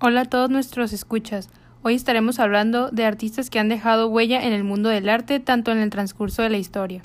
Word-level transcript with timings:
Hola 0.00 0.20
a 0.20 0.24
todos 0.26 0.48
nuestros 0.48 0.92
escuchas. 0.92 1.50
Hoy 1.82 1.96
estaremos 1.96 2.38
hablando 2.38 2.88
de 2.92 3.04
artistas 3.04 3.50
que 3.50 3.58
han 3.58 3.68
dejado 3.68 4.06
huella 4.06 4.40
en 4.46 4.52
el 4.52 4.62
mundo 4.62 4.90
del 4.90 5.08
arte 5.08 5.40
tanto 5.40 5.72
en 5.72 5.78
el 5.78 5.90
transcurso 5.90 6.40
de 6.40 6.50
la 6.50 6.56
historia. 6.56 7.02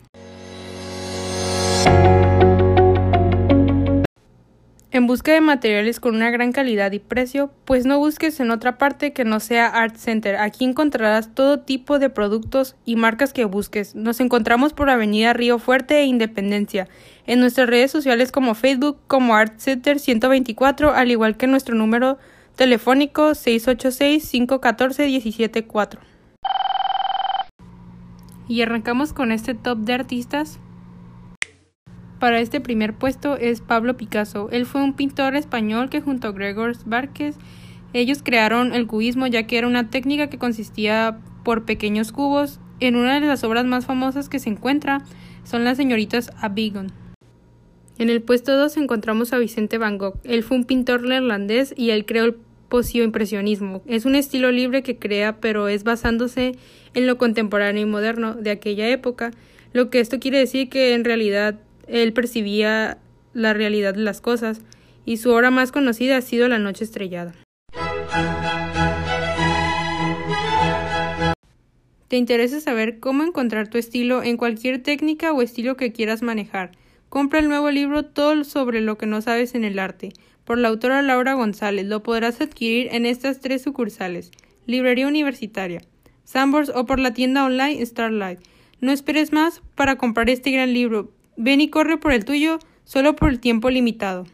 En 4.91 5.07
busca 5.07 5.33
de 5.33 5.41
materiales 5.41 5.99
con 5.99 6.13
una 6.13 6.29
gran 6.29 6.51
calidad 6.51 6.91
y 6.91 6.99
precio, 6.99 7.49
pues 7.65 7.87
no 7.87 7.97
busques 7.97 8.39
en 8.39 8.51
otra 8.51 8.77
parte 8.77 9.11
que 9.11 9.25
no 9.25 9.39
sea 9.39 9.65
Art 9.65 9.95
Center. 9.95 10.35
Aquí 10.35 10.63
encontrarás 10.63 11.33
todo 11.33 11.61
tipo 11.61 11.97
de 11.97 12.11
productos 12.11 12.75
y 12.85 12.95
marcas 12.95 13.33
que 13.33 13.45
busques. 13.45 13.95
Nos 13.95 14.19
encontramos 14.19 14.73
por 14.73 14.91
Avenida 14.91 15.33
Río 15.33 15.57
Fuerte 15.57 15.97
e 15.97 16.05
Independencia. 16.05 16.87
En 17.25 17.39
nuestras 17.39 17.67
redes 17.67 17.89
sociales 17.89 18.31
como 18.31 18.53
Facebook 18.53 18.99
como 19.07 19.33
Art 19.33 19.57
Center 19.57 19.97
124, 19.97 20.93
al 20.93 21.09
igual 21.09 21.37
que 21.37 21.47
nuestro 21.47 21.73
número 21.73 22.19
telefónico 22.55 23.31
686-514-174. 23.31 25.99
Y 28.47 28.61
arrancamos 28.61 29.13
con 29.13 29.31
este 29.31 29.53
top 29.53 29.79
de 29.79 29.93
artistas 29.93 30.59
para 32.23 32.39
este 32.39 32.61
primer 32.61 32.93
puesto 32.93 33.35
es 33.35 33.59
Pablo 33.59 33.97
Picasso. 33.97 34.47
Él 34.51 34.65
fue 34.65 34.81
un 34.81 34.93
pintor 34.93 35.35
español 35.35 35.89
que 35.89 35.99
junto 35.99 36.29
a 36.29 36.31
Gregor 36.31 36.73
Várquez 36.85 37.35
ellos 37.91 38.23
crearon 38.23 38.73
el 38.73 38.87
cubismo 38.87 39.27
ya 39.27 39.45
que 39.45 39.57
era 39.57 39.67
una 39.67 39.89
técnica 39.89 40.27
que 40.27 40.37
consistía 40.37 41.19
por 41.43 41.65
pequeños 41.65 42.13
cubos. 42.13 42.61
En 42.79 42.95
una 42.95 43.19
de 43.19 43.27
las 43.27 43.43
obras 43.43 43.65
más 43.65 43.85
famosas 43.85 44.29
que 44.29 44.39
se 44.39 44.49
encuentra 44.49 45.01
son 45.43 45.65
las 45.65 45.75
señoritas 45.75 46.31
Abigon. 46.39 46.93
En 47.99 48.09
el 48.09 48.23
puesto 48.23 48.57
2 48.57 48.77
encontramos 48.77 49.33
a 49.33 49.37
Vicente 49.37 49.77
Van 49.77 49.99
Gogh. 49.99 50.15
Él 50.23 50.43
fue 50.43 50.57
un 50.57 50.63
pintor 50.63 51.03
neerlandés 51.03 51.73
y 51.77 51.91
él 51.91 52.05
creó 52.05 52.25
el 52.25 52.35
posioimpresionismo. 52.67 53.83
Es 53.85 54.05
un 54.05 54.15
estilo 54.15 54.51
libre 54.51 54.81
que 54.81 54.97
crea 54.97 55.39
pero 55.39 55.67
es 55.67 55.83
basándose 55.83 56.53
en 56.95 57.05
lo 57.05 57.19
contemporáneo 57.19 57.83
y 57.83 57.85
moderno 57.85 58.33
de 58.33 58.49
aquella 58.49 58.89
época, 58.89 59.29
lo 59.73 59.91
que 59.91 59.99
esto 59.99 60.19
quiere 60.19 60.39
decir 60.39 60.69
que 60.69 60.93
en 60.95 61.03
realidad 61.03 61.59
él 61.87 62.13
percibía 62.13 62.97
la 63.33 63.53
realidad 63.53 63.93
de 63.93 64.01
las 64.01 64.21
cosas, 64.21 64.61
y 65.05 65.17
su 65.17 65.31
obra 65.31 65.51
más 65.51 65.71
conocida 65.71 66.17
ha 66.17 66.21
sido 66.21 66.47
La 66.47 66.59
Noche 66.59 66.83
Estrellada. 66.83 67.33
¿Te 72.07 72.17
interesa 72.17 72.59
saber 72.59 72.99
cómo 72.99 73.23
encontrar 73.23 73.67
tu 73.67 73.77
estilo 73.77 74.23
en 74.23 74.37
cualquier 74.37 74.81
técnica 74.81 75.33
o 75.33 75.41
estilo 75.41 75.77
que 75.77 75.91
quieras 75.91 76.21
manejar? 76.21 76.71
Compra 77.13 77.37
el 77.37 77.47
nuevo 77.47 77.69
libro 77.69 78.05
Todo 78.05 78.43
sobre 78.43 78.81
lo 78.81 78.97
que 78.97 79.05
no 79.05 79.21
sabes 79.21 79.53
en 79.53 79.63
el 79.63 79.77
arte, 79.77 80.13
por 80.45 80.57
la 80.57 80.69
autora 80.69 81.03
Laura 81.03 81.35
González. 81.35 81.85
Lo 81.85 82.01
podrás 82.01 82.41
adquirir 82.41 82.87
en 82.91 83.05
estas 83.05 83.39
tres 83.39 83.61
sucursales: 83.61 84.31
Librería 84.65 85.07
Universitaria, 85.07 85.83
Sambors 86.23 86.71
o 86.73 86.87
por 86.87 86.97
la 86.97 87.13
tienda 87.13 87.45
online 87.45 87.85
Starlight. 87.85 88.39
No 88.81 88.91
esperes 88.91 89.31
más 89.31 89.61
para 89.75 89.95
comprar 89.95 90.27
este 90.31 90.49
gran 90.49 90.73
libro. 90.73 91.11
Ven 91.37 91.61
y 91.61 91.69
corre 91.69 91.97
por 91.97 92.13
el 92.13 92.25
tuyo 92.25 92.57
solo 92.83 93.15
por 93.15 93.29
el 93.29 93.39
tiempo 93.39 93.69
limitado. 93.69 94.25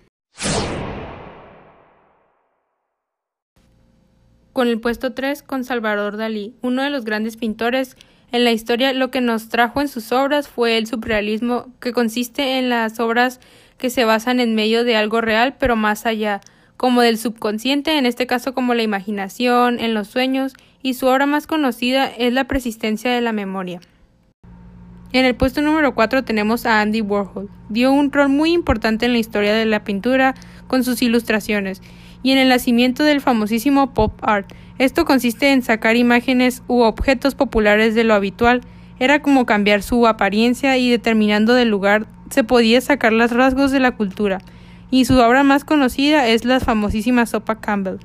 Con 4.53 4.69
el 4.69 4.79
puesto 4.79 5.13
3 5.13 5.43
con 5.43 5.65
Salvador 5.65 6.15
Dalí, 6.15 6.55
uno 6.61 6.83
de 6.83 6.91
los 6.91 7.03
grandes 7.03 7.35
pintores 7.35 7.97
en 8.31 8.43
la 8.43 8.51
historia, 8.51 8.93
lo 8.93 9.11
que 9.11 9.21
nos 9.21 9.49
trajo 9.49 9.81
en 9.81 9.87
sus 9.87 10.11
obras 10.11 10.47
fue 10.47 10.77
el 10.77 10.87
surrealismo, 10.87 11.67
que 11.79 11.93
consiste 11.93 12.59
en 12.59 12.69
las 12.69 12.99
obras 12.99 13.39
que 13.77 13.89
se 13.89 14.05
basan 14.05 14.39
en 14.39 14.55
medio 14.55 14.83
de 14.83 14.95
algo 14.95 15.21
real, 15.21 15.55
pero 15.59 15.75
más 15.75 16.05
allá, 16.05 16.41
como 16.77 17.01
del 17.01 17.17
subconsciente, 17.17 17.97
en 17.97 18.05
este 18.05 18.27
caso 18.27 18.53
como 18.53 18.73
la 18.73 18.83
imaginación, 18.83 19.79
en 19.79 19.93
los 19.93 20.07
sueños, 20.07 20.53
y 20.81 20.93
su 20.93 21.07
obra 21.07 21.25
más 21.25 21.47
conocida 21.47 22.05
es 22.05 22.33
La 22.33 22.45
persistencia 22.45 23.11
de 23.11 23.21
la 23.21 23.33
memoria. 23.33 23.81
En 25.11 25.25
el 25.25 25.35
puesto 25.35 25.61
número 25.61 25.95
4 25.95 26.23
tenemos 26.23 26.67
a 26.67 26.81
Andy 26.81 27.01
Warhol. 27.01 27.49
Dio 27.69 27.91
un 27.91 28.11
rol 28.11 28.29
muy 28.29 28.51
importante 28.51 29.07
en 29.07 29.13
la 29.13 29.19
historia 29.19 29.55
de 29.55 29.65
la 29.65 29.83
pintura 29.83 30.35
con 30.67 30.83
sus 30.83 31.01
ilustraciones 31.01 31.81
y 32.21 32.31
en 32.31 32.37
el 32.37 32.49
nacimiento 32.49 33.03
del 33.03 33.19
famosísimo 33.19 33.93
pop 33.93 34.13
art. 34.21 34.53
Esto 34.79 35.03
consiste 35.03 35.51
en 35.51 35.61
sacar 35.61 35.97
imágenes 35.97 36.63
u 36.69 36.83
objetos 36.83 37.35
populares 37.35 37.95
de 37.95 38.05
lo 38.05 38.13
habitual. 38.13 38.61
Era 38.97 39.21
como 39.21 39.45
cambiar 39.45 39.83
su 39.83 40.07
apariencia 40.07 40.77
y 40.77 40.89
determinando 40.89 41.53
del 41.53 41.67
lugar 41.67 42.07
se 42.29 42.45
podía 42.45 42.79
sacar 42.79 43.11
los 43.11 43.31
rasgos 43.31 43.71
de 43.71 43.81
la 43.81 43.97
cultura. 43.97 44.39
Y 44.89 45.03
su 45.03 45.19
obra 45.19 45.43
más 45.43 45.65
conocida 45.65 46.29
es 46.29 46.45
la 46.45 46.61
famosísima 46.61 47.25
sopa 47.25 47.59
Campbell. 47.59 47.97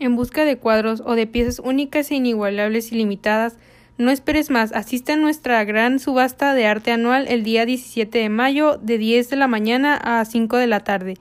En 0.00 0.16
busca 0.16 0.44
de 0.44 0.58
cuadros 0.58 1.00
o 1.06 1.14
de 1.14 1.28
piezas 1.28 1.60
únicas 1.60 2.10
e 2.10 2.16
inigualables 2.16 2.90
y 2.90 2.96
limitadas, 2.96 3.56
no 3.98 4.12
esperes 4.12 4.48
más, 4.48 4.72
asiste 4.72 5.12
a 5.12 5.16
nuestra 5.16 5.62
gran 5.64 5.98
subasta 5.98 6.54
de 6.54 6.66
arte 6.66 6.92
anual 6.92 7.26
el 7.28 7.42
día 7.42 7.66
17 7.66 8.16
de 8.16 8.28
mayo 8.28 8.78
de 8.78 8.96
10 8.96 9.28
de 9.28 9.36
la 9.36 9.48
mañana 9.48 9.96
a 9.96 10.24
5 10.24 10.56
de 10.56 10.68
la 10.68 10.80
tarde, 10.80 11.14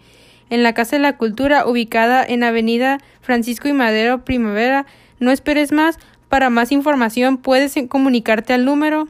en 0.51 0.61
la 0.61 0.73
Casa 0.73 0.95
de 0.95 1.01
la 1.01 1.17
Cultura 1.17 1.67
ubicada 1.67 2.23
en 2.23 2.43
Avenida 2.43 2.99
Francisco 3.19 3.67
y 3.67 3.73
Madero 3.73 4.23
Primavera. 4.23 4.85
No 5.19 5.31
esperes 5.31 5.71
más, 5.71 5.97
para 6.29 6.51
más 6.51 6.71
información 6.71 7.37
puedes 7.37 7.73
comunicarte 7.89 8.53
al 8.53 8.63
número 8.63 9.07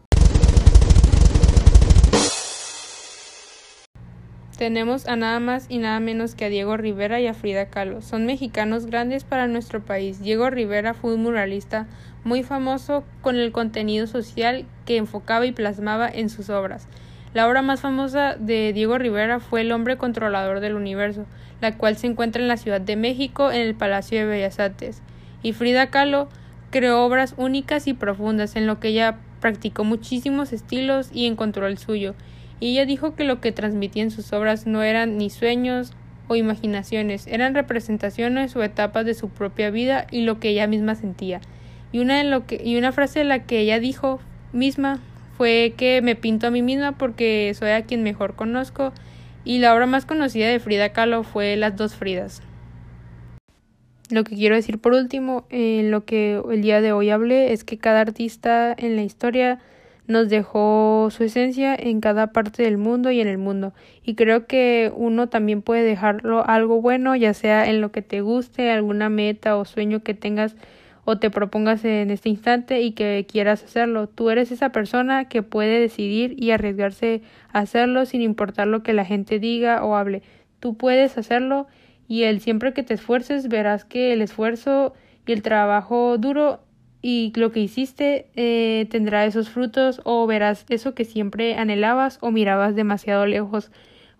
tenemos 4.59 5.09
a 5.09 5.17
nada 5.17 5.41
más 5.41 5.65
y 5.71 5.79
nada 5.79 5.99
menos 5.99 6.35
que 6.35 6.45
a 6.45 6.49
Diego 6.51 6.77
Rivera 6.77 7.23
y 7.23 7.27
a 7.27 7.33
Frida 7.33 7.71
Kahlo. 7.71 8.03
Son 8.03 8.27
mexicanos 8.27 8.85
grandes 8.85 9.25
para 9.25 9.47
nuestro 9.47 9.83
país. 9.83 10.21
Diego 10.21 10.51
Rivera 10.51 10.93
fue 10.93 11.15
un 11.15 11.23
muralista 11.23 11.87
muy 12.23 12.43
famoso 12.43 13.03
con 13.23 13.37
el 13.37 13.51
contenido 13.51 14.07
social 14.07 14.67
que 14.85 14.99
enfocaba 14.99 15.47
y 15.47 15.53
plasmaba 15.53 16.07
en 16.07 16.29
sus 16.29 16.51
obras. 16.51 16.87
La 17.33 17.49
obra 17.49 17.63
más 17.63 17.81
famosa 17.81 18.37
de 18.39 18.75
Diego 18.75 18.99
Rivera 18.99 19.41
fue 19.41 19.63
El 19.63 19.73
hombre 19.73 19.97
controlador 19.97 20.61
del 20.61 20.75
universo, 20.75 21.25
la 21.63 21.79
cual 21.79 21.97
se 21.97 22.09
encuentra 22.09 22.43
en 22.43 22.49
la 22.49 22.59
Ciudad 22.59 22.83
de 22.83 22.97
México 22.97 23.51
en 23.51 23.63
el 23.63 23.75
Palacio 23.75 24.19
de 24.19 24.27
Bellas 24.27 24.61
Artes. 24.61 25.01
Y 25.43 25.55
Frida 25.55 25.89
Kahlo 25.89 26.29
creó 26.71 27.05
obras 27.05 27.35
únicas 27.37 27.87
y 27.87 27.95
profundas 27.95 28.57
en 28.57 28.67
lo 28.67 28.81
que 28.81 28.89
ella 28.89 29.19
practicó 29.41 29.85
muchísimos 29.85 30.53
estilos 30.53 31.11
y 31.13 31.27
encontró 31.27 31.67
el 31.67 31.79
suyo. 31.79 32.15
Y 32.61 32.73
ella 32.73 32.87
dijo 32.87 33.15
que 33.15 33.25
lo 33.25 33.41
que 33.41 33.53
transmitía 33.53 34.03
en 34.03 34.11
sus 34.11 34.33
obras 34.33 34.67
no 34.67 34.83
eran 34.83 35.17
ni 35.19 35.31
sueños 35.31 35.93
o 36.29 36.37
imaginaciones, 36.37 37.27
eran 37.27 37.55
representaciones 37.55 38.55
o 38.55 38.63
etapas 38.63 39.05
de 39.05 39.15
su 39.15 39.31
propia 39.31 39.71
vida 39.71 40.07
y 40.11 40.23
lo 40.23 40.39
que 40.39 40.51
ella 40.51 40.69
misma 40.69 40.95
sentía. 40.95 41.41
Y 41.91 41.99
una, 41.99 42.19
de 42.19 42.25
lo 42.25 42.47
que, 42.47 42.61
y 42.63 42.77
una 42.77 42.93
frase 42.93 43.21
de 43.21 43.25
la 43.25 43.41
que 43.41 43.59
ella 43.59 43.81
dijo 43.81 44.21
misma 44.53 45.01
fue 45.37 45.75
que 45.77 46.03
me 46.03 46.15
pinto 46.15 46.47
a 46.47 46.51
mí 46.51 46.63
misma 46.63 46.93
porque 46.93 47.53
soy 47.59 47.71
a 47.71 47.83
quien 47.83 48.05
mejor 48.05 48.37
conozco 48.37 48.93
y 49.45 49.59
la 49.59 49.75
obra 49.75 49.87
más 49.87 50.05
conocida 50.05 50.47
de 50.49 50.61
Frida 50.61 50.91
Kahlo 50.91 51.25
fue 51.25 51.57
Las 51.57 51.77
dos 51.77 51.95
Fridas. 51.95 52.43
Lo 54.10 54.25
que 54.25 54.34
quiero 54.34 54.56
decir 54.56 54.78
por 54.78 54.93
último, 54.93 55.47
en 55.50 55.91
lo 55.91 56.04
que 56.04 56.43
el 56.50 56.62
día 56.62 56.81
de 56.81 56.93
hoy 56.93 57.10
hablé, 57.10 57.53
es 57.53 57.62
que 57.65 57.78
cada 57.78 58.00
artista 58.00 58.75
en 58.76 58.97
la 58.97 59.03
historia 59.03 59.60
nos 60.09 60.28
dejó 60.28 61.09
su 61.10 61.22
esencia 61.22 61.77
en 61.77 62.01
cada 62.01 62.33
parte 62.33 62.65
del 62.65 62.77
mundo 62.77 63.12
y 63.12 63.21
en 63.21 63.28
el 63.28 63.39
mundo. 63.39 63.72
Y 64.04 64.16
creo 64.16 64.47
que 64.47 64.92
uno 64.97 65.28
también 65.28 65.62
puede 65.62 65.84
dejarlo 65.84 66.45
algo 66.45 66.83
bueno, 66.83 67.15
ya 67.15 67.33
sea 67.33 67.71
en 67.71 67.80
lo 67.80 67.92
que 67.92 68.03
te 68.03 68.21
guste, 68.21 68.72
alguna 68.72 69.09
meta 69.09 69.57
o 69.57 69.65
sueño 69.65 70.03
que 70.03 70.15
tengas 70.15 70.56
o 71.04 71.18
te 71.18 71.30
propongas 71.30 71.84
en 71.84 72.10
este 72.10 72.28
instante 72.28 72.80
y 72.80 72.92
que 72.92 73.24
quieras 73.30 73.63
hacerlo. 73.63 74.09
Tú 74.09 74.30
eres 74.30 74.51
esa 74.51 74.71
persona 74.71 75.28
que 75.28 75.42
puede 75.42 75.78
decidir 75.78 76.34
y 76.36 76.51
arriesgarse 76.51 77.22
a 77.53 77.60
hacerlo 77.60 78.04
sin 78.04 78.21
importar 78.21 78.66
lo 78.66 78.83
que 78.83 78.92
la 78.92 79.04
gente 79.04 79.39
diga 79.39 79.84
o 79.84 79.95
hable. 79.95 80.22
Tú 80.59 80.77
puedes 80.77 81.16
hacerlo 81.16 81.68
y 82.10 82.24
el 82.24 82.41
siempre 82.41 82.72
que 82.72 82.83
te 82.83 82.95
esfuerces 82.95 83.47
verás 83.47 83.84
que 83.84 84.12
el 84.12 84.21
esfuerzo 84.21 84.95
y 85.27 85.30
el 85.33 85.42
trabajo 85.42 86.18
duro 86.18 86.59
y 87.01 87.33
lo 87.36 87.53
que 87.53 87.60
hiciste 87.60 88.27
eh, 88.34 88.89
tendrá 88.91 89.27
esos 89.27 89.48
frutos 89.48 90.01
o 90.03 90.27
verás 90.27 90.66
eso 90.71 90.92
que 90.92 91.04
siempre 91.04 91.54
anhelabas 91.54 92.18
o 92.21 92.33
mirabas 92.33 92.74
demasiado 92.74 93.27
lejos. 93.27 93.71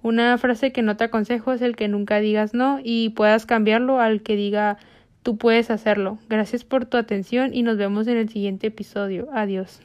Una 0.03 0.39
frase 0.39 0.71
que 0.71 0.83
no 0.83 0.97
te 0.97 1.03
aconsejo 1.03 1.53
es 1.53 1.63
el 1.63 1.75
que 1.75 1.89
nunca 1.89 2.21
digas 2.21 2.55
no 2.55 2.79
y 2.81 3.09
puedas 3.09 3.45
cambiarlo 3.45 3.99
al 3.99 4.23
que 4.23 4.37
diga 4.37 4.79
Tú 5.25 5.37
puedes 5.37 5.71
hacerlo. 5.71 6.19
Gracias 6.29 6.63
por 6.65 6.87
tu 6.87 6.97
atención 6.97 7.53
y 7.53 7.63
nos 7.63 7.77
vemos 7.77 8.07
en 8.07 8.19
el 8.19 8.29
siguiente 8.29 8.69
episodio. 8.69 9.29
Adiós. 9.33 9.83